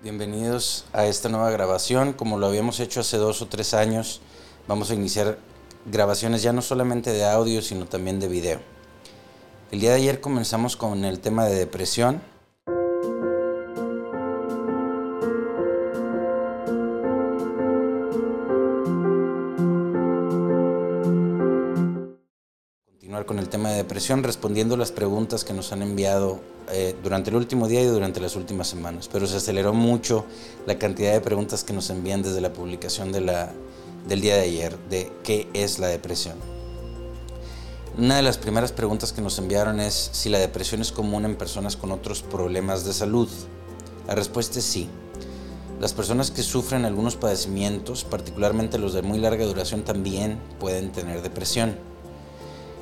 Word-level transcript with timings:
Bienvenidos 0.00 0.84
a 0.92 1.06
esta 1.06 1.28
nueva 1.28 1.50
grabación. 1.50 2.12
Como 2.12 2.38
lo 2.38 2.46
habíamos 2.46 2.78
hecho 2.78 3.00
hace 3.00 3.16
dos 3.16 3.42
o 3.42 3.48
tres 3.48 3.74
años, 3.74 4.20
vamos 4.68 4.92
a 4.92 4.94
iniciar 4.94 5.40
grabaciones 5.86 6.40
ya 6.40 6.52
no 6.52 6.62
solamente 6.62 7.10
de 7.10 7.24
audio, 7.24 7.60
sino 7.62 7.84
también 7.84 8.20
de 8.20 8.28
video. 8.28 8.60
El 9.72 9.80
día 9.80 9.90
de 9.90 9.96
ayer 9.96 10.20
comenzamos 10.20 10.76
con 10.76 11.04
el 11.04 11.18
tema 11.18 11.46
de 11.46 11.56
depresión. 11.56 12.22
Con 23.28 23.38
el 23.38 23.48
tema 23.48 23.68
de 23.68 23.76
depresión 23.76 24.24
respondiendo 24.24 24.76
las 24.76 24.90
preguntas 24.90 25.44
que 25.44 25.52
nos 25.52 25.70
han 25.70 25.82
enviado 25.82 26.40
eh, 26.72 26.96
durante 27.04 27.30
el 27.30 27.36
último 27.36 27.68
día 27.68 27.82
y 27.82 27.86
durante 27.86 28.20
las 28.20 28.34
últimas 28.34 28.66
semanas, 28.66 29.08
pero 29.12 29.26
se 29.26 29.36
aceleró 29.36 29.72
mucho 29.74 30.24
la 30.66 30.78
cantidad 30.78 31.12
de 31.12 31.20
preguntas 31.20 31.62
que 31.62 31.74
nos 31.74 31.90
envían 31.90 32.22
desde 32.22 32.40
la 32.40 32.52
publicación 32.52 33.12
del 33.12 33.26
día 34.20 34.34
de 34.34 34.40
ayer 34.40 34.78
de 34.90 35.12
qué 35.22 35.46
es 35.52 35.78
la 35.78 35.88
depresión. 35.88 36.36
Una 37.98 38.16
de 38.16 38.22
las 38.22 38.38
primeras 38.38 38.72
preguntas 38.72 39.12
que 39.12 39.20
nos 39.20 39.38
enviaron 39.38 39.78
es 39.78 40.10
si 40.12 40.30
la 40.30 40.38
depresión 40.38 40.80
es 40.80 40.90
común 40.90 41.24
en 41.24 41.36
personas 41.36 41.76
con 41.76 41.92
otros 41.92 42.22
problemas 42.22 42.84
de 42.84 42.94
salud. 42.94 43.28
La 44.06 44.14
respuesta 44.14 44.58
es 44.58 44.64
sí. 44.64 44.88
Las 45.80 45.92
personas 45.92 46.30
que 46.30 46.42
sufren 46.42 46.84
algunos 46.84 47.16
padecimientos, 47.16 48.04
particularmente 48.04 48.78
los 48.78 48.94
de 48.94 49.02
muy 49.02 49.18
larga 49.18 49.44
duración, 49.44 49.82
también 49.82 50.38
pueden 50.58 50.92
tener 50.92 51.22
depresión. 51.22 51.76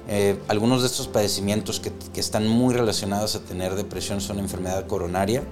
Eh, 0.09 0.39
algunos 0.47 0.83
de 0.83 0.87
estos 0.87 1.09
padecimientos 1.09 1.81
que, 1.81 1.93
están 2.21 2.47
muy 2.47 2.75
relacionados 2.75 3.35
a 3.35 3.41
tener 3.41 3.75
depresión 3.75 4.21
son 4.21 4.39
enfermedad 4.39 4.87
coronaria, 4.87 5.43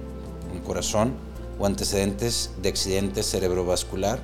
un 0.53 0.61
corazón, 0.61 1.13
o 1.59 1.65
antecedentes 1.65 2.51
de 2.61 2.69
accidente 2.69 3.23
cerebrovascular, 3.23 4.19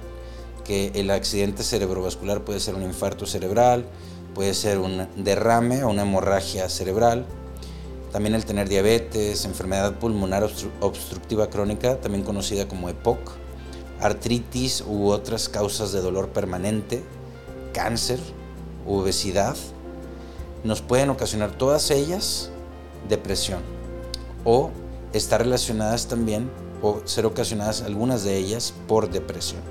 que 0.64 0.92
el 0.96 1.12
accidente 1.12 1.64
cerebrovascular 1.64 2.44
puede 2.44 2.60
ser 2.60 2.76
un 2.76 2.84
infarto 2.84 3.26
cerebral, 3.26 3.86
puede 4.34 4.54
ser 4.54 4.80
un 4.80 5.08
derrame 5.18 5.84
o 5.84 5.90
una 5.90 6.04
hemorragia 6.04 6.70
cerebral, 6.70 7.26
también 8.12 8.36
el 8.36 8.46
tener 8.46 8.68
diabetes, 8.70 9.46
enfermedad 9.46 9.96
pulmonar 9.96 10.50
obstructiva 10.82 11.50
crónica, 11.50 11.98
también 12.00 12.24
conocida 12.24 12.68
como 12.68 12.90
EPOC, 12.90 13.20
artritis 14.00 14.84
u 14.86 15.10
otras 15.10 15.48
causas 15.50 15.92
de 15.92 16.02
dolor 16.02 16.30
permanente, 16.30 17.04
cáncer, 17.74 18.20
obesidad, 18.86 19.56
nos 20.64 20.82
pueden 20.82 21.10
ocasionar 21.10 21.52
todas 21.52 21.90
ellas 21.92 22.52
depresión 23.10 23.62
o 24.44 24.72
estar 25.14 25.42
relacionadas 25.42 26.08
también 26.08 26.50
o 26.82 27.02
ser 27.06 27.26
ocasionadas 27.26 27.82
algunas 27.82 28.24
de 28.24 28.38
ellas 28.38 28.74
por 28.88 29.10
depresión. 29.10 29.62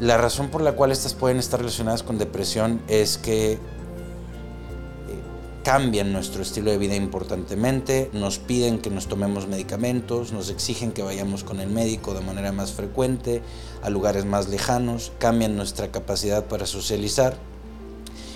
La 0.00 0.16
razón 0.16 0.48
por 0.50 0.62
la 0.62 0.72
cual 0.72 0.90
estas 0.90 1.14
pueden 1.14 1.38
estar 1.38 1.60
relacionadas 1.60 2.02
con 2.02 2.18
depresión 2.18 2.82
es 2.88 3.18
que 3.18 3.52
eh, 3.52 3.58
cambian 5.62 6.12
nuestro 6.12 6.42
estilo 6.42 6.70
de 6.70 6.78
vida 6.78 6.96
importantemente, 6.96 8.10
nos 8.12 8.38
piden 8.38 8.80
que 8.80 8.90
nos 8.90 9.06
tomemos 9.06 9.46
medicamentos, 9.46 10.32
nos 10.32 10.50
exigen 10.50 10.92
que 10.92 11.02
vayamos 11.02 11.44
con 11.44 11.60
el 11.60 11.68
médico 11.68 12.14
de 12.14 12.20
manera 12.22 12.52
más 12.52 12.72
frecuente, 12.72 13.42
a 13.82 13.90
lugares 13.90 14.24
más 14.24 14.48
lejanos, 14.48 15.12
cambian 15.18 15.56
nuestra 15.56 15.92
capacidad 15.92 16.46
para 16.46 16.66
socializar 16.66 17.36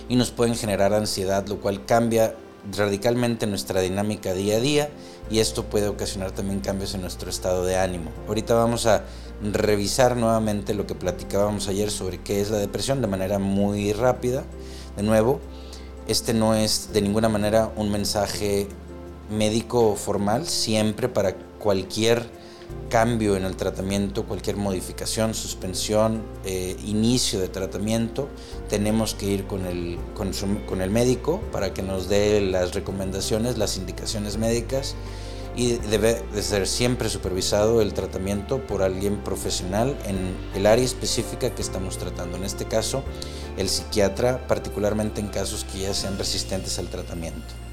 y 0.08 0.16
nos 0.16 0.30
pueden 0.30 0.54
generar 0.54 0.94
ansiedad, 0.94 1.46
lo 1.46 1.60
cual 1.60 1.84
cambia 1.84 2.34
radicalmente 2.76 3.46
nuestra 3.46 3.80
dinámica 3.80 4.34
día 4.34 4.56
a 4.56 4.60
día 4.60 4.90
y 5.30 5.38
esto 5.38 5.64
puede 5.64 5.88
ocasionar 5.88 6.32
también 6.32 6.60
cambios 6.60 6.94
en 6.94 7.00
nuestro 7.02 7.30
estado 7.30 7.64
de 7.64 7.76
ánimo. 7.76 8.10
Ahorita 8.28 8.54
vamos 8.54 8.86
a 8.86 9.04
revisar 9.42 10.16
nuevamente 10.16 10.74
lo 10.74 10.86
que 10.86 10.94
platicábamos 10.94 11.68
ayer 11.68 11.90
sobre 11.90 12.18
qué 12.18 12.40
es 12.40 12.50
la 12.50 12.58
depresión 12.58 13.00
de 13.00 13.06
manera 13.06 13.38
muy 13.38 13.92
rápida. 13.92 14.44
De 14.96 15.02
nuevo, 15.02 15.40
este 16.08 16.34
no 16.34 16.54
es 16.54 16.92
de 16.92 17.02
ninguna 17.02 17.28
manera 17.28 17.70
un 17.76 17.90
mensaje 17.90 18.68
médico 19.30 19.96
formal, 19.96 20.46
siempre 20.46 21.08
para 21.08 21.34
cualquier 21.58 22.24
cambio 22.88 23.36
en 23.36 23.44
el 23.44 23.56
tratamiento, 23.56 24.24
cualquier 24.24 24.56
modificación, 24.56 25.34
suspensión, 25.34 26.22
eh, 26.44 26.76
inicio 26.84 27.40
de 27.40 27.48
tratamiento, 27.48 28.28
tenemos 28.68 29.14
que 29.14 29.26
ir 29.26 29.46
con 29.46 29.66
el, 29.66 29.98
con, 30.14 30.80
el 30.80 30.90
médico 30.90 31.40
para 31.52 31.74
que 31.74 31.82
nos 31.82 32.08
dé 32.08 32.40
las 32.40 32.74
recomendaciones, 32.74 33.58
las 33.58 33.76
indicaciones 33.76 34.36
médicas 34.36 34.94
y 35.56 35.72
debe 35.72 36.22
de 36.34 36.42
ser 36.42 36.66
siempre 36.66 37.08
supervisado 37.08 37.80
el 37.80 37.94
tratamiento 37.94 38.66
por 38.66 38.82
alguien 38.82 39.18
profesional 39.24 39.96
en 40.06 40.36
el 40.54 40.66
área 40.66 40.84
específica 40.84 41.54
que 41.54 41.62
estamos 41.62 41.96
tratando. 41.96 42.36
En 42.36 42.44
este 42.44 42.66
caso, 42.66 43.02
el 43.56 43.68
psiquiatra, 43.68 44.46
particularmente 44.46 45.20
en 45.20 45.28
casos 45.28 45.64
que 45.64 45.80
ya 45.80 45.94
sean 45.94 46.18
resistentes 46.18 46.78
al 46.78 46.88
tratamiento. 46.88 47.65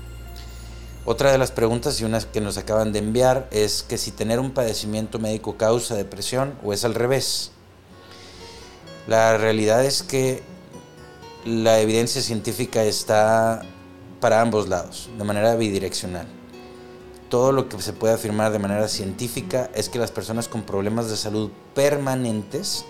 Otra 1.06 1.34
de 1.34 1.38
las 1.38 1.52
preguntas 1.52 2.00
y 2.00 2.06
unas 2.06 2.26
que 2.26 2.40
nos 2.40 2.58
acaban 2.58 2.94
de 2.94 3.00
enviar 3.00 3.50
es 3.52 3.84
que 3.84 3.98
si 3.98 4.12
tener 4.12 4.40
un 4.40 4.52
padecimiento 4.52 5.20
médico 5.20 5.58
causa 5.58 5.96
depresión 5.96 6.54
o 6.64 6.72
es 6.72 6.86
al 6.86 6.96
revés. 6.96 7.52
La 9.08 9.38
realidad 9.38 9.84
es 9.84 10.02
que 10.02 10.42
la 11.44 11.82
evidencia 11.82 12.22
científica 12.22 12.84
está 12.84 13.64
para 14.22 14.40
ambos 14.40 14.70
lados, 14.70 15.10
de 15.18 15.26
manera 15.26 15.56
bidireccional. 15.56 16.26
Todo 17.28 17.52
lo 17.52 17.68
que 17.68 17.82
se 17.82 17.92
puede 17.92 18.14
afirmar 18.14 18.54
de 18.54 18.60
manera 18.60 18.88
científica 18.88 19.70
es 19.76 19.90
que 19.90 20.00
las 20.00 20.12
personas 20.12 20.48
con 20.48 20.64
problemas 20.64 21.10
de 21.10 21.18
salud 21.18 21.52
permanentes 21.76 22.86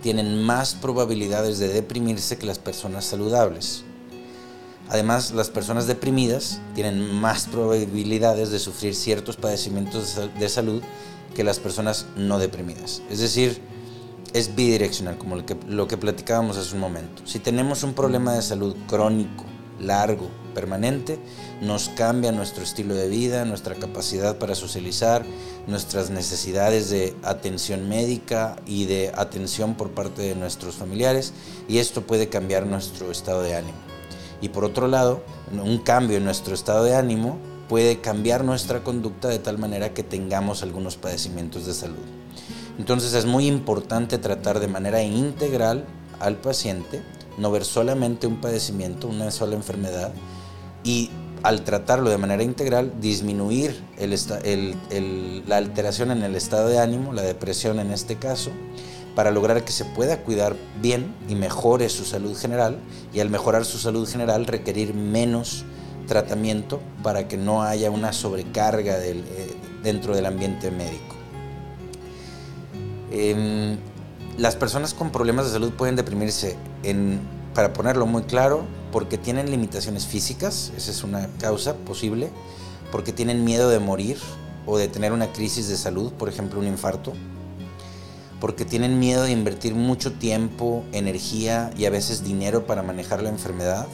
tienen 0.00 0.40
más 0.40 0.74
probabilidades 0.74 1.58
de 1.58 1.68
deprimirse 1.70 2.38
que 2.38 2.46
las 2.46 2.60
personas 2.60 3.04
saludables. 3.04 3.82
Además, 4.90 5.30
las 5.30 5.50
personas 5.50 5.86
deprimidas 5.86 6.60
tienen 6.74 7.14
más 7.14 7.46
probabilidades 7.46 8.50
de 8.50 8.58
sufrir 8.58 8.96
ciertos 8.96 9.36
padecimientos 9.36 10.18
de 10.38 10.48
salud 10.48 10.82
que 11.34 11.44
las 11.44 11.60
personas 11.60 12.06
no 12.16 12.40
deprimidas. 12.40 13.00
Es 13.08 13.20
decir, 13.20 13.60
es 14.32 14.54
bidireccional, 14.56 15.16
como 15.16 15.36
lo 15.36 15.86
que, 15.86 15.96
platicábamos 15.96 16.56
hace 16.56 16.74
un 16.74 16.80
momento. 16.80 17.22
Si 17.24 17.38
tenemos 17.38 17.84
un 17.84 17.94
problema 17.94 18.34
de 18.34 18.42
salud 18.42 18.74
crónico, 18.88 19.44
largo, 19.78 20.28
permanente, 20.54 21.20
nos 21.62 21.88
cambia 21.90 22.32
nuestro 22.32 22.64
estilo 22.64 22.94
de 22.94 23.08
vida, 23.08 23.44
nuestra 23.44 23.76
capacidad 23.76 24.38
para 24.38 24.56
socializar, 24.56 25.24
nuestras 25.68 26.10
necesidades 26.10 26.90
de 26.90 27.14
atención 27.22 27.88
médica 27.88 28.56
y 28.66 28.86
de 28.86 29.12
atención 29.14 29.76
por 29.76 29.92
parte 29.92 30.22
de 30.22 30.34
nuestros 30.34 30.74
familiares, 30.74 31.32
y 31.68 31.78
esto 31.78 32.02
puede 32.02 32.28
cambiar 32.28 32.66
nuestro 32.66 33.12
estado 33.12 33.42
de 33.42 33.54
ánimo. 33.54 33.89
Y 34.40 34.48
por 34.50 34.64
otro 34.64 34.88
lado, 34.88 35.22
un 35.52 35.78
cambio 35.78 36.16
en 36.16 36.24
nuestro 36.24 36.54
estado 36.54 36.84
de 36.84 36.96
ánimo 36.96 37.38
puede 37.68 38.00
cambiar 38.00 38.44
nuestra 38.44 38.82
conducta 38.82 39.28
de 39.28 39.38
tal 39.38 39.58
manera 39.58 39.94
que 39.94 40.02
tengamos 40.02 40.62
algunos 40.62 40.96
padecimientos 40.96 41.66
de 41.66 41.74
salud. 41.74 42.04
Entonces 42.78 43.14
es 43.14 43.26
muy 43.26 43.46
importante 43.46 44.18
tratar 44.18 44.58
de 44.58 44.68
manera 44.68 45.02
integral 45.02 45.84
al 46.18 46.36
paciente, 46.36 47.02
no 47.38 47.50
ver 47.50 47.64
solamente 47.64 48.26
un 48.26 48.40
padecimiento, 48.40 49.06
una 49.06 49.30
sola 49.30 49.54
enfermedad, 49.54 50.12
y 50.82 51.10
al 51.42 51.62
tratarlo 51.62 52.10
de 52.10 52.18
manera 52.18 52.42
integral, 52.42 52.92
disminuir 53.00 53.82
la 55.46 55.56
alteración 55.56 56.10
en 56.10 56.22
el 56.22 56.34
estado 56.36 56.68
de 56.68 56.78
ánimo, 56.78 57.12
la 57.12 57.22
depresión 57.22 57.78
en 57.78 57.92
este 57.92 58.16
caso, 58.16 58.50
para 59.14 59.30
lograr 59.30 59.64
que 59.64 59.72
se 59.72 59.84
pueda 59.84 60.22
cuidar 60.22 60.56
bien 60.80 61.14
y 61.28 61.34
mejore 61.34 61.88
su 61.88 62.04
salud 62.04 62.36
general 62.36 62.78
y 63.12 63.20
al 63.20 63.30
mejorar 63.30 63.64
su 63.64 63.78
salud 63.78 64.08
general 64.08 64.46
requerir 64.46 64.94
menos 64.94 65.64
tratamiento 66.06 66.80
para 67.02 67.28
que 67.28 67.36
no 67.36 67.62
haya 67.62 67.90
una 67.90 68.12
sobrecarga 68.12 68.96
eh, 68.98 69.56
dentro 69.82 70.14
del 70.14 70.26
ambiente 70.26 70.70
médico. 70.70 71.16
Em, 73.12 73.78
las 74.36 74.56
personas 74.56 74.94
con 74.94 75.10
problemas 75.10 75.46
de 75.46 75.52
salud 75.52 75.72
pueden 75.72 75.96
deprimirse, 75.96 76.56
para 77.54 77.72
ponerlo 77.72 78.06
muy 78.06 78.22
claro, 78.22 78.64
porque 78.92 79.18
tienen 79.18 79.50
limitaciones 79.50 80.06
físicas, 80.06 80.72
esa 80.76 80.90
es 80.90 81.04
una 81.04 81.28
causa 81.38 81.74
posible, 81.74 82.30
porque 82.90 83.12
tienen 83.12 83.44
miedo 83.44 83.68
de 83.68 83.78
morir 83.78 84.18
o 84.66 84.78
de 84.78 84.88
tener 84.88 85.12
una 85.12 85.32
crisis 85.32 85.68
de 85.68 85.76
salud, 85.76 86.12
por 86.12 86.28
ejemplo 86.28 86.58
un 86.60 86.66
infarto, 86.66 87.12
porque 88.40 88.64
tienen 88.64 88.98
miedo 88.98 89.24
de 89.24 89.32
invertir 89.32 89.74
mucho 89.74 90.12
tiempo, 90.12 90.84
energía 90.92 91.70
y 91.76 91.84
a 91.84 91.90
veces 91.90 92.24
dinero 92.24 92.66
para 92.66 92.82
manejar 92.82 93.22
la 93.22 93.28
enfermedad, 93.28 93.86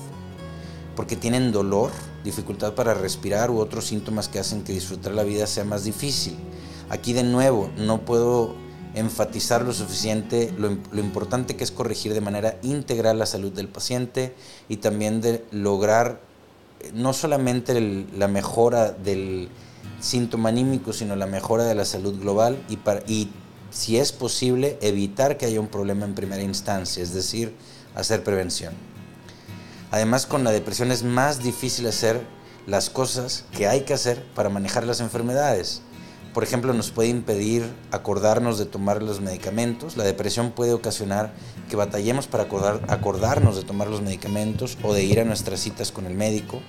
porque 0.94 1.16
tienen 1.16 1.52
dolor, 1.52 1.90
dificultad 2.25 2.75
para 2.75 2.94
respirar 2.94 3.50
u 3.50 3.58
otros 3.58 3.87
síntomas 3.87 4.28
que 4.28 4.38
hacen 4.38 4.62
que 4.62 4.72
disfrutar 4.72 5.12
la 5.12 5.25
vida 5.25 5.46
sea 5.46 5.64
más 5.64 5.84
difícil. 5.84 6.37
Aquí 6.88 7.12
de 7.12 7.25
nuevo 7.25 7.70
no 7.76 8.02
puedo 8.02 8.54
enfatizar 8.94 9.62
lo 9.62 9.75
suficiente 9.75 10.54
lo, 10.56 10.70
importante 10.98 11.54
que 11.54 11.64
es 11.64 11.70
corregir 11.70 12.14
de 12.14 12.22
manera 12.22 12.56
integral 12.62 13.19
la 13.19 13.26
salud 13.26 13.52
del 13.52 13.69
paciente 13.69 14.34
y 14.70 14.78
también 14.78 15.20
de 15.20 15.44
lograr 15.50 16.20
eh, 16.81 16.93
no 16.94 17.12
solamente 17.12 17.78
la 18.16 18.26
mejora 18.26 18.93
del 18.93 19.50
síntoma 20.00 20.48
anímico, 20.48 20.94
sino 20.94 21.14
la 21.14 21.26
mejora 21.26 21.64
de 21.64 21.75
la 21.75 21.84
salud 21.84 22.19
global 22.19 22.56
y, 22.70 22.78
para, 22.78 23.02
y 23.06 23.28
si 23.70 23.98
es 23.98 24.12
posible, 24.12 24.78
evitar 24.80 25.36
que 25.36 25.46
haya 25.46 25.60
un 25.60 25.68
problema 25.68 26.04
en 26.04 26.14
primera 26.14 26.42
instancia, 26.42 27.02
es 27.02 27.12
decir, 27.12 27.54
hacer 27.94 28.22
prevención. 28.22 28.74
Además, 29.90 30.26
con 30.26 30.44
la 30.44 30.50
depresión 30.50 30.92
es 30.92 31.02
más 31.02 31.42
difícil 31.42 31.86
hacer 31.86 32.20
las 32.66 32.90
cosas 32.90 33.44
que 33.56 33.68
hay 33.68 33.82
que 33.82 33.94
hacer 33.94 34.24
para 34.34 34.48
manejar 34.48 34.84
las 34.84 35.00
enfermedades. 35.00 35.82
Por 36.34 36.42
ejemplo, 36.42 36.74
nos 36.74 36.90
puede 36.90 37.08
impedir 37.08 37.64
acordarnos 37.92 38.58
de 38.58 38.66
tomar 38.66 39.02
los 39.02 39.22
medicamentos. 39.22 39.96
La 39.96 40.04
depresión 40.04 40.50
puede 40.50 40.74
ocasionar 40.74 41.32
que 41.70 41.76
batallemos 41.76 42.26
para 42.26 42.42
acordarnos 42.88 43.56
de 43.56 43.62
tomar 43.62 43.88
los 43.88 44.02
medicamentos 44.02 44.76
o 44.82 44.92
de 44.92 45.02
ir 45.02 45.19
a 45.19 45.24
nuestras 45.24 45.60
citas 45.60 45.92
con 45.92 46.04
el 46.04 46.14
médico. 46.14 46.60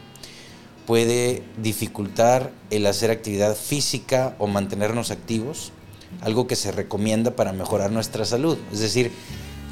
Puede 0.85 1.43
dificultar 1.57 2.53
el 2.69 2.85
hacer 2.85 3.11
actividad 3.11 3.55
física 3.55 4.35
o 4.39 4.47
mantenernos 4.47 5.11
activos, 5.11 5.73
algo 6.21 6.47
que 6.47 6.55
se 6.55 6.71
recomienda 6.71 7.35
para 7.35 7.53
mejorar 7.53 7.91
nuestra 7.91 8.25
salud. 8.25 8.57
Es 8.71 8.79
decir, 8.79 9.11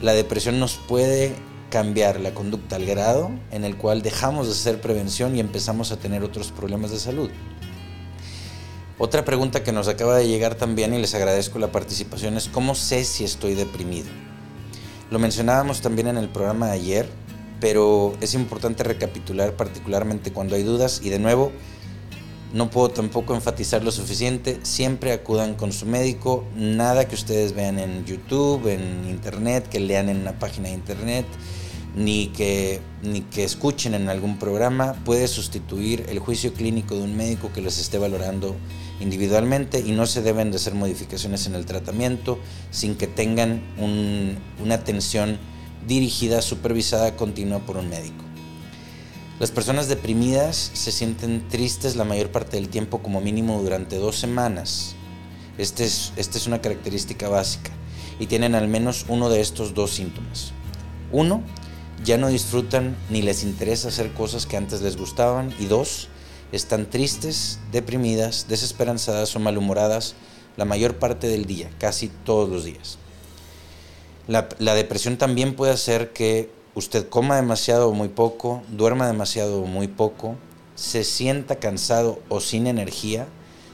la 0.01 0.13
depresión 0.13 0.59
nos 0.59 0.75
puede 0.75 1.35
cambiar 1.69 2.19
la 2.19 2.33
conducta 2.33 2.75
al 2.75 2.85
grado 2.85 3.31
en 3.51 3.65
el 3.65 3.75
cual 3.75 4.01
dejamos 4.01 4.47
de 4.47 4.53
hacer 4.53 4.81
prevención 4.81 5.35
y 5.35 5.39
empezamos 5.39 5.91
a 5.91 5.97
tener 5.97 6.23
otros 6.23 6.51
problemas 6.51 6.91
de 6.91 6.99
salud. 6.99 7.29
Otra 8.97 9.25
pregunta 9.25 9.63
que 9.63 9.73
nos 9.73 9.89
acaba 9.89 10.15
de 10.15 10.27
llegar 10.27 10.55
también 10.55 10.93
y 10.93 10.99
les 10.99 11.13
agradezco 11.15 11.59
la 11.59 11.71
participación 11.71 12.37
es 12.37 12.47
¿cómo 12.47 12.75
sé 12.75 13.03
si 13.03 13.25
estoy 13.25 13.53
deprimido? 13.53 14.07
Lo 15.11 15.19
mencionábamos 15.19 15.81
también 15.81 16.07
en 16.07 16.17
el 16.17 16.29
programa 16.29 16.67
de 16.67 16.73
ayer, 16.73 17.09
pero 17.59 18.15
es 18.21 18.33
importante 18.35 18.83
recapitular 18.83 19.53
particularmente 19.57 20.31
cuando 20.31 20.55
hay 20.55 20.63
dudas 20.63 21.01
y 21.03 21.09
de 21.09 21.19
nuevo 21.19 21.51
no 22.53 22.69
puedo 22.69 22.89
tampoco 22.89 23.35
enfatizar 23.35 23.83
lo 23.83 23.91
suficiente, 23.91 24.59
siempre 24.63 25.11
acudan 25.11 25.55
con 25.55 25.73
su 25.73 25.85
médico, 25.85 26.45
nada 26.55 27.07
que 27.07 27.15
ustedes 27.15 27.53
vean 27.53 27.79
en 27.79 28.05
YouTube, 28.05 28.67
en 28.67 29.09
internet, 29.09 29.67
que 29.69 29.79
lean 29.79 30.09
en 30.09 30.17
una 30.17 30.39
página 30.39 30.69
de 30.69 30.75
internet, 30.75 31.25
ni 31.95 32.27
que, 32.27 32.81
ni 33.03 33.21
que 33.21 33.43
escuchen 33.43 33.93
en 33.93 34.09
algún 34.09 34.37
programa 34.37 34.93
puede 35.05 35.27
sustituir 35.27 36.05
el 36.09 36.19
juicio 36.19 36.53
clínico 36.53 36.95
de 36.95 37.03
un 37.03 37.15
médico 37.15 37.51
que 37.53 37.61
los 37.61 37.79
esté 37.79 37.97
valorando 37.97 38.55
individualmente 38.99 39.79
y 39.79 39.91
no 39.91 40.05
se 40.05 40.21
deben 40.21 40.51
de 40.51 40.57
hacer 40.57 40.75
modificaciones 40.75 41.47
en 41.47 41.55
el 41.55 41.65
tratamiento 41.65 42.39
sin 42.71 42.95
que 42.95 43.07
tengan 43.07 43.61
una 44.63 44.75
atención 44.75 45.37
dirigida, 45.87 46.41
supervisada, 46.41 47.15
continua 47.15 47.59
por 47.59 47.77
un 47.77 47.89
médico. 47.89 48.24
Las 49.39 49.51
personas 49.51 49.89
deprimidas 49.89 50.71
se 50.73 50.93
sienten 50.93 51.47
tristes 51.49 51.97
la 51.97 52.05
mayor 52.05 52.31
parte 52.31 52.55
del 52.55 52.69
tiempo, 52.69 53.01
como 53.01 53.19
mínimo 53.19 53.61
durante 53.61 53.97
dos 53.97 54.17
semanas. 54.17 54.95
Esta 55.57 55.83
es, 55.83 56.13
este 56.15 56.37
es 56.37 56.47
una 56.47 56.61
característica 56.61 57.27
básica 57.27 57.71
y 58.17 58.27
tienen 58.27 58.55
al 58.55 58.69
menos 58.69 59.05
uno 59.09 59.29
de 59.29 59.41
estos 59.41 59.73
dos 59.73 59.91
síntomas. 59.91 60.53
Uno, 61.11 61.43
ya 62.05 62.17
no 62.17 62.29
disfrutan 62.29 62.95
ni 63.09 63.21
les 63.21 63.43
interesa 63.43 63.89
hacer 63.89 64.13
cosas 64.13 64.45
que 64.45 64.55
antes 64.55 64.81
les 64.81 64.95
gustaban. 64.95 65.53
Y 65.59 65.65
dos, 65.65 66.07
están 66.53 66.89
tristes, 66.89 67.59
deprimidas, 67.73 68.47
desesperanzadas 68.47 69.35
o 69.35 69.39
malhumoradas 69.39 70.15
la 70.55 70.63
mayor 70.63 70.97
parte 70.97 71.27
del 71.27 71.45
día, 71.45 71.69
casi 71.77 72.07
todos 72.07 72.49
los 72.49 72.63
días. 72.63 72.99
La, 74.27 74.47
la, 74.59 74.73
depresión 74.75 75.17
también 75.17 75.55
puede 75.55 75.73
hacer 75.73 76.13
que 76.13 76.49
usted 76.75 77.09
coma 77.09 77.37
demasiado 77.37 77.89
o 77.89 77.93
muy 77.93 78.09
poco, 78.09 78.61
duerma 78.69 79.07
demasiado 79.07 79.61
o 79.61 79.65
muy 79.65 79.87
poco, 79.87 80.35
se 80.75 81.03
sienta 81.03 81.55
cansado 81.55 82.19
o 82.29 82.39
sin 82.39 82.67
energía, 82.67 83.27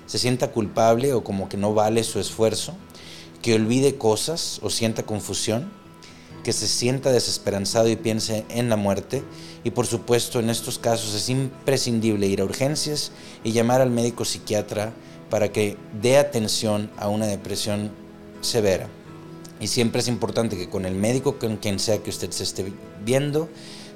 se 0.05 0.17
sienta 0.17 0.51
culpable 0.51 1.13
o 1.13 1.23
como 1.23 1.49
que 1.49 1.57
no 1.57 1.73
vale 1.73 2.03
su 2.03 2.19
esfuerzo, 2.19 2.75
que 3.41 3.55
olvide 3.55 3.97
cosas 3.97 4.59
o 4.61 4.69
sienta 4.69 5.03
confusión 5.03 5.81
que 6.43 6.53
se 6.53 6.67
sienta 6.67 7.11
desesperanzado 7.11 7.87
y 7.89 7.95
piense 7.95 8.45
en 8.49 8.69
la 8.69 8.75
muerte. 8.75 9.23
Y 9.63 9.71
por 9.71 9.85
supuesto, 9.85 10.39
en 10.39 10.49
estos 10.49 10.79
casos 10.79 11.13
es 11.13 11.29
imprescindible 11.29 12.27
ir 12.27 12.41
a 12.41 12.45
urgencias 12.45 13.11
y 13.43 13.51
llamar 13.51 13.81
al 13.81 13.91
médico 13.91 14.25
psiquiatra 14.25 14.93
para 15.29 15.51
que 15.51 15.77
dé 16.01 16.17
atención 16.17 16.89
a 16.97 17.09
una 17.09 17.27
depresión 17.27 17.91
severa. 18.41 18.89
Y 19.59 19.67
siempre 19.67 20.01
es 20.01 20.07
importante 20.07 20.57
que 20.57 20.69
con 20.69 20.85
el 20.85 20.95
médico, 20.95 21.37
con 21.37 21.57
quien 21.57 21.79
sea 21.79 21.99
que 21.99 22.09
usted 22.09 22.31
se 22.31 22.43
esté 22.43 22.73
viendo, 23.03 23.49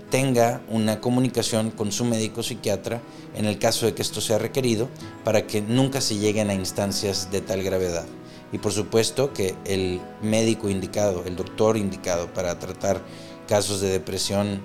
tenga 0.10 0.62
una 0.69 1.02
comunicación 1.02 1.72
con 1.72 1.92
su 1.92 2.06
médico 2.06 2.44
psiquiatra 2.44 3.02
en 3.36 3.46
el 3.46 3.57
caso 3.57 3.86
de 3.86 3.94
que 3.94 4.02
esto 4.02 4.22
sea 4.22 4.38
requerido 4.38 4.88
para 5.24 5.48
que 5.48 5.62
nunca 5.62 6.02
se 6.02 6.18
lleguen 6.18 6.50
a 6.50 6.54
instancias 6.54 7.31
de 7.31 7.42
tal 7.42 7.63
gravedad 7.63 8.06
y 8.52 8.57
por 8.57 8.72
supuesto 8.72 9.34
que 9.34 9.56
el 9.66 10.00
médico 10.22 10.69
indicado, 10.69 11.24
el 11.25 11.36
doctor 11.36 11.78
indicado 11.78 12.34
para 12.34 12.57
tratar 12.60 13.02
casos 13.48 13.81
de 13.81 13.90
depresión 13.90 14.62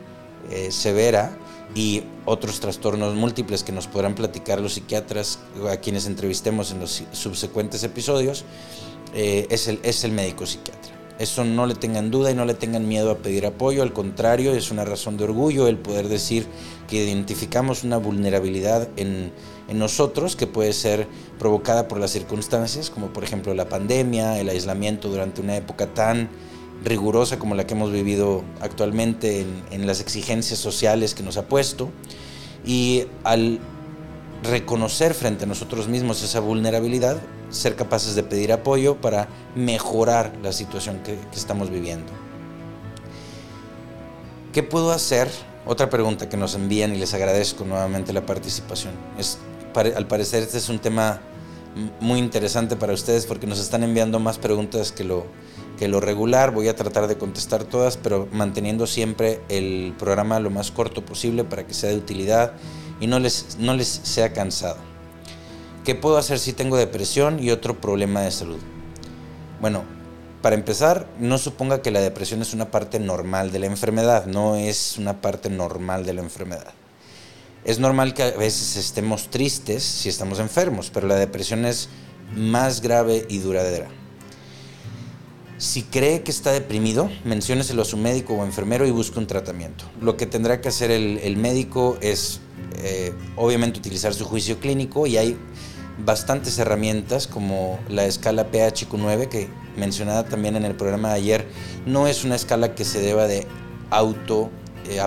eh, 0.50 0.70
severa 0.70 1.36
y 1.75 2.04
otros 2.25 2.60
trastornos 2.60 3.14
múltiples 3.14 3.64
que 3.64 3.72
nos 3.72 3.86
podrán 3.86 4.14
platicar 4.14 4.60
los 4.60 4.75
psiquiatras 4.75 5.38
a 5.70 5.76
quienes 5.78 6.06
entrevistemos 6.06 6.72
en 6.72 6.81
los 6.81 7.02
subsecuentes 7.12 7.82
episodios, 7.84 8.44
eh, 9.14 9.46
es, 9.50 9.69
el, 9.69 9.81
es 9.82 10.04
el 10.04 10.12
médico 10.12 10.46
psiquiatra. 10.46 11.00
Eso 11.20 11.44
no 11.44 11.67
le 11.67 11.75
tengan 11.75 12.11
duda 12.11 12.31
y 12.31 12.34
no 12.34 12.46
le 12.46 12.55
tengan 12.55 12.88
miedo 12.88 13.11
a 13.11 13.19
pedir 13.19 13.44
apoyo, 13.44 13.82
al 13.82 13.93
contrario, 13.93 14.55
es 14.55 14.70
una 14.70 14.87
razón 14.87 15.19
de 15.19 15.25
orgullo 15.25 15.69
el 15.69 15.76
poder 15.76 16.08
decir 16.08 16.46
que 16.88 17.05
identificamos 17.05 17.84
una 17.84 17.99
vulnerabilidad 17.99 18.88
en, 18.96 19.31
en 19.69 19.78
nosotros 19.78 20.34
que 20.34 20.46
puede 20.46 20.72
ser 20.72 21.06
provocada 21.38 21.88
por 21.88 22.00
las 22.00 22.11
circunstancias, 22.11 22.88
como 22.88 23.12
por 23.12 23.22
ejemplo 23.22 23.52
la 23.52 23.69
pandemia, 23.69 24.40
el 24.40 24.49
aislamiento 24.49 25.11
durante 25.11 25.43
una 25.43 25.58
época 25.58 25.93
tan 25.93 26.31
rigurosa 26.82 27.38
como 27.38 27.55
la 27.55 27.67
que 27.67 27.75
hemos 27.75 27.93
vivido 27.93 28.43
actualmente 28.62 29.43
en, 29.43 29.62
en 29.72 29.87
las 29.87 30.00
exigencias 30.00 30.58
sociales 30.58 31.14
que 31.14 31.22
nos 31.22 31.37
ha 31.37 31.46
puesto. 31.49 31.90
Y 32.64 33.05
al 33.25 33.61
reconocer 34.42 35.14
frente 35.14 35.44
a 35.44 35.46
nosotros 35.46 35.88
mismos 35.88 36.22
esa 36.22 36.40
vulnerabilidad, 36.40 37.19
ser 37.50 37.76
capaces 37.76 38.14
de 38.14 38.22
pedir 38.22 38.52
apoyo 38.52 38.96
para 38.96 39.28
mejorar 39.54 40.32
la 40.42 40.52
situación 40.52 41.02
que, 41.02 41.19
estamos 41.34 41.70
viviendo. 41.70 42.12
¿Qué 44.52 44.62
puedo 44.62 44.92
hacer? 44.92 45.28
Otra 45.66 45.90
pregunta 45.90 46.28
que 46.28 46.37
nos 46.37 46.54
envían 46.54 46.94
y 46.94 46.98
les 46.98 47.14
agradezco 47.14 47.64
nuevamente 47.64 48.12
la 48.12 48.25
participación. 48.25 48.94
Es, 49.19 49.38
al 49.75 50.06
parecer 50.06 50.43
este 50.43 50.58
es 50.58 50.69
un 50.69 50.78
tema 50.78 51.20
muy 52.00 52.19
interesante 52.19 52.75
para 52.75 52.93
ustedes 52.93 53.26
porque 53.26 53.46
nos 53.46 53.60
están 53.60 53.84
enviando 53.84 54.19
más 54.19 54.38
preguntas 54.38 54.91
que 54.91 55.05
lo, 55.05 55.26
que 55.79 55.86
lo 55.86 56.00
regular. 56.00 56.53
Voy 56.53 56.69
a 56.69 56.74
tratar 56.74 57.06
de 57.06 57.17
contestar 57.17 57.65
todas, 57.65 57.96
pero 57.96 58.26
manteniendo 58.32 58.86
siempre 58.86 59.41
el 59.48 59.94
programa 59.98 60.41
lo 60.41 60.50
más 60.50 60.70
corto 60.70 61.05
posible 61.05 61.44
para 61.44 61.67
que 61.67 61.74
sea 61.74 61.91
de 61.91 61.96
utilidad 61.96 62.55
y 63.00 63.06
no 63.06 63.19
les, 63.19 63.56
no 63.58 63.74
les 63.74 63.88
sea 63.88 64.32
cansado. 64.32 64.76
¿Qué 65.84 65.94
puedo 65.94 66.19
hacer 66.19 66.38
si 66.38 66.52
tengo 66.52 66.76
depresión 66.76 67.42
y 67.42 67.50
otro 67.50 67.80
problema 67.80 68.20
de 68.20 68.30
salud? 68.30 68.60
Bueno, 69.60 69.82
para 70.42 70.54
empezar, 70.54 71.06
no 71.19 71.38
suponga 71.38 71.82
que 71.82 71.90
la 71.90 72.00
depresión 72.00 72.42
es 72.42 72.54
una 72.54 72.70
parte 72.70 72.98
normal 72.98 73.50
de 73.52 73.58
la 73.58 73.66
enfermedad, 73.66 74.26
no 74.26 74.56
es 74.56 74.96
una 74.98 75.20
parte 75.20 75.50
normal 75.50 76.04
de 76.04 76.14
la 76.14 76.22
enfermedad. 76.22 76.72
Es 77.64 77.78
normal 77.78 78.14
que 78.14 78.22
a 78.22 78.30
veces 78.30 78.76
estemos 78.76 79.28
tristes 79.28 79.82
si 79.82 80.08
estamos 80.08 80.38
enfermos, 80.38 80.90
pero 80.92 81.06
la 81.06 81.16
depresión 81.16 81.66
es 81.66 81.88
más 82.34 82.80
grave 82.80 83.26
y 83.28 83.38
duradera. 83.38 83.88
Si 85.60 85.82
cree 85.82 86.22
que 86.22 86.31
está 86.31 86.52
deprimido, 86.52 87.10
mencióneselo 87.22 87.82
a 87.82 87.84
su 87.84 87.98
médico 87.98 88.32
o 88.32 88.46
enfermero 88.46 88.86
y 88.86 88.90
busque 88.90 89.19
un 89.19 89.26
tratamiento. 89.26 89.84
Lo 90.00 90.17
que 90.17 90.24
tendrá 90.24 90.62
que 90.62 90.70
hacer 90.70 90.90
el, 90.90 91.36
médico 91.36 91.98
es, 92.00 92.40
eh, 92.76 93.12
obviamente, 93.36 93.79
utilizar 93.79 94.14
su 94.14 94.24
juicio 94.24 94.58
clínico 94.58 95.06
y 95.06 95.19
hay 95.19 95.36
bastantes 96.02 96.58
herramientas 96.58 97.26
como 97.26 97.79
la 97.90 98.06
escala 98.06 98.50
PHQ9 98.50 99.29
que 99.29 99.50
mencionada 99.76 100.24
también 100.24 100.56
en 100.56 100.64
el 100.64 100.74
programa 100.76 101.10
de 101.10 101.17
ayer 101.17 101.46
no 101.84 102.08
es 102.08 102.24
una 102.24 102.36
escala 102.36 102.74
que 102.74 102.86
se 102.86 103.02
deba 103.02 103.26
de 103.26 103.46
auto 103.90 104.48
eh, 104.88 104.98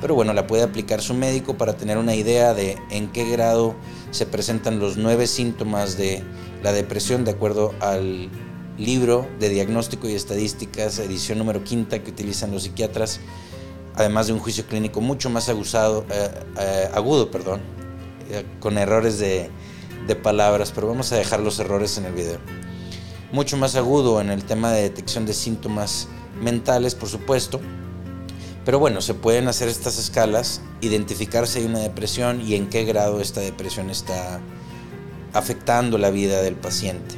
pero 0.00 0.16
bueno 0.16 0.32
la 0.32 0.48
puede 0.48 0.64
aplicar 0.64 1.00
su 1.00 1.14
médico 1.14 1.56
para 1.56 1.76
tener 1.76 1.96
una 1.96 2.16
idea 2.16 2.54
de 2.54 2.76
en 2.90 3.12
qué 3.12 3.30
grado 3.30 3.76
se 4.10 4.26
presentan 4.26 4.80
los 4.80 4.96
nueve 4.96 5.28
síntomas 5.28 5.96
de 5.96 6.24
la 6.64 6.72
depresión 6.72 7.24
de 7.24 7.30
acuerdo 7.30 7.72
al 7.80 8.30
libro 8.78 9.26
de 9.38 9.48
diagnóstico 9.48 10.08
y 10.08 10.14
estadísticas 10.14 10.98
edición 10.98 11.38
número 11.38 11.62
quinta 11.62 12.02
que 12.02 12.10
utilizan 12.10 12.50
los 12.50 12.64
psiquiatras 12.64 13.20
además 13.94 14.26
de 14.26 14.32
un 14.32 14.40
juicio 14.40 14.66
clínico 14.66 15.00
mucho 15.00 15.30
más 15.30 15.48
aguzado, 15.48 16.04
eh, 16.10 16.30
eh, 16.58 16.88
agudo 16.94 17.30
perdón 17.30 17.60
con 18.58 18.78
errores 18.78 19.18
de 19.18 19.50
de 20.06 20.16
palabras, 20.16 20.72
pero 20.74 20.88
vamos 20.88 21.12
a 21.12 21.16
dejar 21.16 21.40
los 21.40 21.58
errores 21.58 21.96
en 21.98 22.06
el 22.06 22.12
video. 22.12 22.38
Mucho 23.32 23.56
más 23.56 23.74
agudo 23.74 24.20
en 24.20 24.30
el 24.30 24.44
tema 24.44 24.70
de 24.72 24.82
detección 24.82 25.26
de 25.26 25.32
síntomas 25.32 26.08
mentales, 26.40 26.94
por 26.94 27.08
supuesto. 27.08 27.60
Pero 28.64 28.78
bueno, 28.78 29.00
se 29.00 29.14
pueden 29.14 29.48
hacer 29.48 29.68
estas 29.68 29.98
escalas, 29.98 30.62
identificar 30.80 31.46
si 31.46 31.60
hay 31.60 31.66
una 31.66 31.80
depresión 31.80 32.40
y 32.40 32.54
en 32.54 32.68
qué 32.68 32.84
grado 32.84 33.20
esta 33.20 33.40
depresión 33.40 33.90
está 33.90 34.40
afectando 35.32 35.98
la 35.98 36.10
vida 36.10 36.40
del 36.42 36.54
paciente 36.54 37.16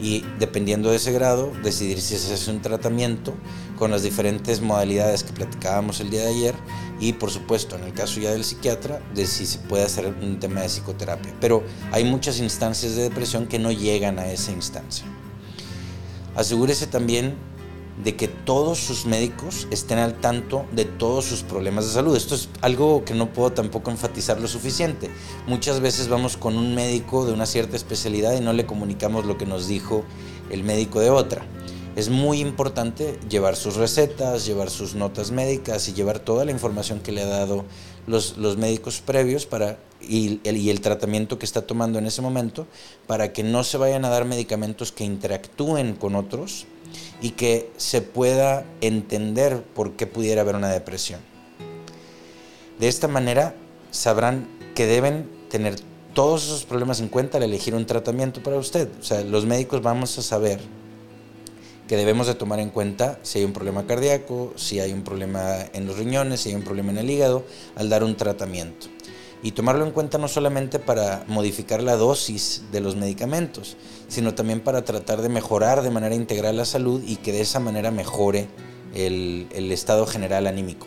y 0.00 0.24
dependiendo 0.38 0.90
de 0.90 0.96
ese 0.96 1.12
grado 1.12 1.52
decidir 1.62 2.00
si 2.00 2.16
se 2.16 2.34
hace 2.34 2.50
un 2.50 2.60
tratamiento 2.60 3.34
con 3.78 3.90
las 3.90 4.02
diferentes 4.02 4.60
modalidades 4.60 5.22
que 5.22 5.32
platicábamos 5.32 6.00
el 6.00 6.10
día 6.10 6.22
de 6.22 6.28
ayer 6.28 6.54
y 7.00 7.14
por 7.14 7.30
supuesto 7.30 7.76
en 7.76 7.84
el 7.84 7.92
caso 7.92 8.20
ya 8.20 8.30
del 8.30 8.44
psiquiatra 8.44 9.00
de 9.14 9.26
si 9.26 9.46
se 9.46 9.58
puede 9.58 9.84
hacer 9.84 10.06
un 10.06 10.38
tema 10.38 10.60
de 10.62 10.68
psicoterapia. 10.68 11.34
Pero 11.40 11.62
hay 11.92 12.04
muchas 12.04 12.38
instancias 12.40 12.96
de 12.96 13.02
depresión 13.02 13.46
que 13.46 13.58
no 13.58 13.70
llegan 13.70 14.18
a 14.18 14.30
esa 14.30 14.52
instancia. 14.52 15.06
Asegúrese 16.34 16.86
también 16.86 17.34
de 18.02 18.14
que 18.14 18.28
todos 18.28 18.78
sus 18.78 19.06
médicos 19.06 19.66
estén 19.70 19.98
al 19.98 20.20
tanto 20.20 20.66
de 20.72 20.84
todos 20.84 21.24
sus 21.24 21.42
problemas 21.42 21.86
de 21.86 21.92
salud. 21.92 22.16
Esto 22.16 22.34
es 22.34 22.48
algo 22.60 23.04
que 23.04 23.14
no 23.14 23.32
puedo 23.32 23.52
tampoco 23.52 23.90
enfatizar 23.90 24.40
lo 24.40 24.48
suficiente. 24.48 25.10
Muchas 25.46 25.80
veces 25.80 26.08
vamos 26.08 26.36
con 26.36 26.56
un 26.58 26.74
médico 26.74 27.24
de 27.24 27.32
una 27.32 27.46
cierta 27.46 27.76
especialidad 27.76 28.34
y 28.34 28.40
no 28.40 28.52
le 28.52 28.66
comunicamos 28.66 29.24
lo 29.24 29.38
que 29.38 29.46
nos 29.46 29.66
dijo 29.66 30.04
el 30.50 30.62
médico 30.62 31.00
de 31.00 31.10
otra. 31.10 31.46
Es 31.96 32.10
muy 32.10 32.40
importante 32.40 33.18
llevar 33.30 33.56
sus 33.56 33.76
recetas, 33.76 34.44
llevar 34.44 34.68
sus 34.68 34.94
notas 34.94 35.30
médicas 35.30 35.88
y 35.88 35.94
llevar 35.94 36.18
toda 36.18 36.44
la 36.44 36.50
información 36.50 37.00
que 37.00 37.10
le 37.10 37.22
ha 37.22 37.26
dado 37.26 37.64
los, 38.06 38.36
los 38.36 38.58
médicos 38.58 39.00
previos 39.00 39.46
para, 39.46 39.78
y, 40.02 40.40
el, 40.44 40.58
y 40.58 40.68
el 40.68 40.82
tratamiento 40.82 41.38
que 41.38 41.46
está 41.46 41.62
tomando 41.62 41.98
en 41.98 42.04
ese 42.04 42.20
momento 42.20 42.66
para 43.06 43.32
que 43.32 43.42
no 43.42 43.64
se 43.64 43.78
vayan 43.78 44.04
a 44.04 44.10
dar 44.10 44.26
medicamentos 44.26 44.92
que 44.92 45.04
interactúen 45.04 45.94
con 45.94 46.16
otros 46.16 46.66
y 47.20 47.30
que 47.30 47.70
se 47.76 48.02
pueda 48.02 48.64
entender 48.80 49.62
por 49.62 49.92
qué 49.92 50.06
pudiera 50.06 50.42
haber 50.42 50.56
una 50.56 50.68
depresión. 50.68 51.20
De 52.78 52.88
esta 52.88 53.08
manera 53.08 53.54
sabrán 53.90 54.48
que 54.74 54.86
deben 54.86 55.28
tener 55.48 55.76
todos 56.12 56.44
esos 56.44 56.64
problemas 56.64 57.00
en 57.00 57.08
cuenta 57.08 57.38
al 57.38 57.44
elegir 57.44 57.74
un 57.74 57.86
tratamiento 57.86 58.42
para 58.42 58.56
usted. 58.56 58.88
O 59.00 59.04
sea, 59.04 59.22
los 59.22 59.46
médicos 59.46 59.82
vamos 59.82 60.18
a 60.18 60.22
saber 60.22 60.60
que 61.88 61.96
debemos 61.96 62.26
de 62.26 62.34
tomar 62.34 62.58
en 62.58 62.70
cuenta 62.70 63.18
si 63.22 63.38
hay 63.38 63.44
un 63.44 63.52
problema 63.52 63.86
cardíaco, 63.86 64.52
si 64.56 64.80
hay 64.80 64.92
un 64.92 65.02
problema 65.02 65.56
en 65.72 65.86
los 65.86 65.96
riñones, 65.98 66.40
si 66.40 66.50
hay 66.50 66.54
un 66.54 66.62
problema 66.62 66.90
en 66.90 66.98
el 66.98 67.10
hígado, 67.10 67.44
al 67.76 67.88
dar 67.88 68.02
un 68.02 68.16
tratamiento 68.16 68.88
y 69.42 69.52
tomarlo 69.52 69.84
en 69.84 69.92
cuenta 69.92 70.18
no 70.18 70.28
solamente 70.28 70.78
para 70.78 71.24
modificar 71.28 71.82
la 71.82 71.96
dosis 71.96 72.62
de 72.72 72.80
los 72.80 72.96
medicamentos, 72.96 73.76
sino 74.08 74.34
también 74.34 74.60
para 74.60 74.84
tratar 74.84 75.22
de 75.22 75.28
mejorar 75.28 75.82
de 75.82 75.90
manera 75.90 76.14
integral 76.14 76.56
la 76.56 76.64
salud 76.64 77.02
y 77.06 77.16
que 77.16 77.32
de 77.32 77.42
esa 77.42 77.60
manera 77.60 77.90
mejore 77.90 78.48
el, 78.94 79.48
estado 79.72 80.06
general 80.06 80.46
anímico. 80.46 80.86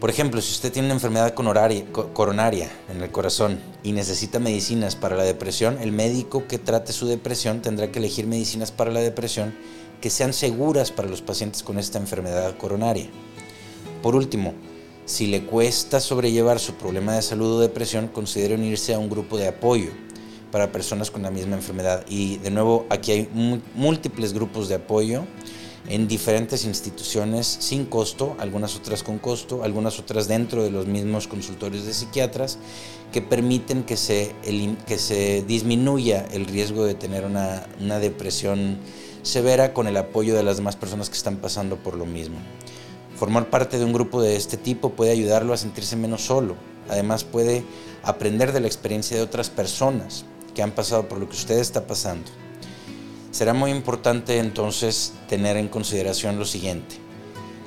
Por 0.00 0.10
ejemplo, 0.10 0.40
si 0.42 0.52
usted 0.52 0.72
tiene 0.72 0.88
una 0.88 0.94
enfermedad 0.94 1.32
coronaria 1.32 2.70
en 2.90 3.02
el 3.02 3.10
corazón 3.10 3.58
y 3.82 3.92
necesita 3.92 4.38
medicinas 4.38 4.96
para 4.96 5.16
la 5.16 5.22
depresión, 5.22 5.78
el 5.80 5.92
médico 5.92 6.46
que 6.46 6.58
trate 6.58 6.92
su 6.92 7.06
depresión 7.06 7.62
tendrá 7.62 7.90
que 7.90 8.00
elegir 8.00 8.26
medicinas 8.26 8.70
para 8.70 8.90
la 8.90 9.00
depresión 9.00 9.54
que 10.02 10.10
sean 10.10 10.34
seguras 10.34 10.90
para 10.90 11.08
los 11.08 11.22
pacientes 11.22 11.62
con 11.62 11.78
esta 11.78 11.98
enfermedad 11.98 12.54
coronaria. 12.58 13.08
Por 14.02 14.14
último, 14.14 14.52
si 15.06 15.26
le 15.26 15.44
cuesta 15.44 16.00
sobrellevar 16.00 16.58
su 16.58 16.74
problema 16.74 17.14
de 17.14 17.22
salud 17.22 17.56
o 17.56 17.60
depresión, 17.60 18.08
considere 18.08 18.54
unirse 18.54 18.94
a 18.94 18.98
un 18.98 19.10
grupo 19.10 19.36
de 19.36 19.48
apoyo 19.48 19.90
para 20.50 20.72
personas 20.72 21.10
con 21.10 21.22
la 21.22 21.30
misma 21.30 21.56
enfermedad. 21.56 22.04
Y 22.08 22.36
de 22.38 22.50
nuevo, 22.50 22.86
aquí 22.88 23.12
hay 23.12 23.28
múltiples 23.74 24.32
grupos 24.32 24.68
de 24.68 24.76
apoyo 24.76 25.24
en 25.88 26.08
diferentes 26.08 26.64
instituciones 26.64 27.46
sin 27.46 27.84
costo, 27.84 28.36
algunas 28.38 28.76
otras 28.76 29.02
con 29.02 29.18
costo, 29.18 29.64
algunas 29.64 29.98
otras 29.98 30.28
dentro 30.28 30.62
de 30.62 30.70
los 30.70 30.86
mismos 30.86 31.28
consultorios 31.28 31.84
de 31.84 31.92
psiquiatras, 31.92 32.58
que 33.12 33.20
permiten 33.20 33.82
que 33.82 33.96
se, 33.96 34.34
que 34.86 34.98
se 34.98 35.42
disminuya 35.42 36.26
el 36.32 36.46
riesgo 36.46 36.84
de 36.84 36.94
tener 36.94 37.24
una, 37.24 37.66
una 37.80 37.98
depresión 37.98 38.78
severa 39.22 39.74
con 39.74 39.86
el 39.86 39.96
apoyo 39.96 40.34
de 40.34 40.42
las 40.42 40.56
demás 40.56 40.76
personas 40.76 41.10
que 41.10 41.16
están 41.16 41.36
pasando 41.36 41.76
por 41.76 41.96
lo 41.96 42.06
mismo. 42.06 42.38
Formar 43.16 43.50
parte 43.50 43.78
de 43.78 43.84
un 43.84 43.92
grupo 43.92 44.20
de 44.20 44.36
este 44.36 44.56
tipo 44.56 44.90
puede 44.90 45.12
ayudarlo 45.12 45.52
a 45.52 45.56
sentirse 45.56 45.96
menos 45.96 46.24
solo. 46.24 46.56
Además 46.88 47.24
puede 47.24 47.64
aprender 48.02 48.52
de 48.52 48.60
la 48.60 48.66
experiencia 48.66 49.16
de 49.16 49.22
otras 49.22 49.50
personas 49.50 50.24
que 50.54 50.62
han 50.62 50.72
pasado 50.72 51.08
por 51.08 51.18
lo 51.18 51.28
que 51.28 51.36
usted 51.36 51.58
está 51.58 51.86
pasando. 51.86 52.30
Será 53.30 53.54
muy 53.54 53.70
importante 53.70 54.38
entonces 54.38 55.12
tener 55.28 55.56
en 55.56 55.68
consideración 55.68 56.38
lo 56.38 56.44
siguiente. 56.44 56.96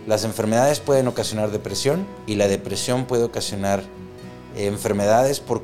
Las 0.05 0.23
enfermedades 0.23 0.79
pueden 0.79 1.07
ocasionar 1.07 1.51
depresión 1.51 2.07
y 2.25 2.35
la 2.35 2.47
depresión 2.47 3.05
puede 3.05 3.23
ocasionar 3.23 3.83
enfermedades 4.55 5.39
por, 5.39 5.61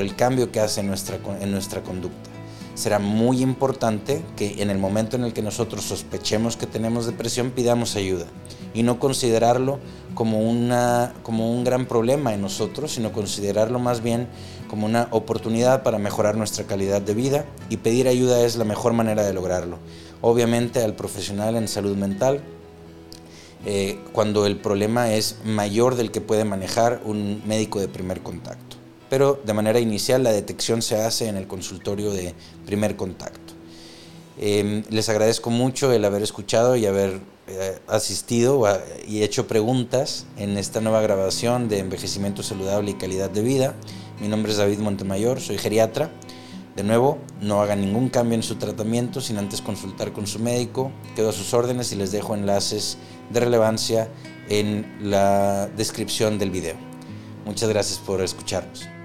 el 0.00 0.16
cambio 0.16 0.52
que 0.52 0.60
hace 0.60 0.80
en 0.80 0.88
nuestra 0.88 1.82
conducta 1.82 2.35
será 2.76 2.98
muy 2.98 3.40
importante 3.40 4.22
que 4.36 4.62
en 4.62 4.70
el 4.70 4.78
momento 4.78 5.16
en 5.16 5.24
el 5.24 5.32
que 5.32 5.42
nosotros 5.42 5.84
sospechemos 5.84 6.56
que 6.56 6.66
tenemos 6.66 7.06
depresión 7.06 7.50
pidamos 7.50 7.96
ayuda. 7.96 8.26
Y 8.74 8.82
no 8.82 9.00
considerarlo 9.00 9.80
como, 10.14 10.40
una, 10.40 11.14
como 11.22 11.50
un 11.50 11.64
gran 11.64 11.86
problema 11.86 12.34
en 12.34 12.42
nosotros, 12.42 12.92
sino 12.92 13.12
considerarlo 13.12 13.78
más 13.78 14.02
bien 14.02 14.28
como 14.68 14.84
una 14.84 15.08
oportunidad 15.10 15.82
para 15.82 15.98
mejorar 15.98 16.36
nuestra 16.36 16.64
calidad 16.64 17.00
de 17.00 17.14
vida. 17.14 17.46
Y 17.70 17.78
pedir 17.78 18.08
ayuda 18.08 18.42
es 18.42 18.56
la 18.56 18.64
mejor 18.64 18.92
manera 18.92 19.24
de 19.24 19.32
lograrlo. 19.32 19.78
Obviamente 20.20 20.82
al 20.82 20.94
profesional 20.94 21.56
en 21.56 21.68
salud 21.68 21.96
mental, 21.96 22.42
eh, 23.64 23.98
cuando 24.12 24.44
el 24.44 24.58
problema 24.58 25.14
es 25.14 25.38
mayor 25.44 25.96
del 25.96 26.10
que 26.10 26.20
puede 26.20 26.44
manejar 26.44 27.00
un 27.06 27.42
médico 27.46 27.80
de 27.80 27.88
primer 27.88 28.22
contacto 28.22 28.75
pero 29.08 29.40
de 29.44 29.52
manera 29.52 29.80
inicial 29.80 30.22
la 30.22 30.32
detección 30.32 30.82
se 30.82 30.96
hace 30.96 31.28
en 31.28 31.36
el 31.36 31.46
consultorio 31.46 32.10
de 32.10 32.34
primer 32.64 32.96
contacto. 32.96 33.54
Em, 34.38 34.82
les 34.90 35.08
agradezco 35.08 35.50
mucho 35.50 35.92
el 35.92 36.04
haber 36.04 36.22
escuchado 36.22 36.76
y 36.76 36.84
haber 36.86 37.20
eh, 37.48 37.78
asistido 37.86 38.64
y 39.06 39.22
hecho 39.22 39.46
preguntas 39.46 40.26
en 40.36 40.58
esta 40.58 40.80
nueva 40.80 41.00
grabación 41.00 41.68
de 41.68 41.78
envejecimiento 41.78 42.42
saludable 42.42 42.90
y 42.90 42.94
calidad 42.94 43.30
de 43.30 43.42
vida. 43.42 43.74
Mi 44.20 44.28
nombre 44.28 44.52
es 44.52 44.58
David 44.58 44.80
Montemayor, 44.80 45.40
soy 45.40 45.58
geriatra. 45.58 46.10
De 46.74 46.82
nuevo, 46.82 47.18
no 47.40 47.62
hagan 47.62 47.80
ningún 47.80 48.10
cambio 48.10 48.34
en 48.34 48.42
su 48.42 48.56
tratamiento 48.56 49.22
sin 49.22 49.38
antes 49.38 49.62
consultar 49.62 50.12
con 50.12 50.26
su 50.26 50.38
médico. 50.38 50.92
Quedo 51.14 51.30
a 51.30 51.32
sus 51.32 51.54
órdenes 51.54 51.92
y 51.92 51.96
les 51.96 52.12
dejo 52.12 52.34
enlaces 52.34 52.98
de 53.30 53.40
relevancia 53.40 54.08
en 54.50 54.98
la 55.00 55.68
descripción 55.68 56.38
del 56.38 56.50
video. 56.50 56.74
Muchas 57.46 57.68
gracias 57.68 57.98
por 57.98 58.20
escucharnos. 58.20 58.95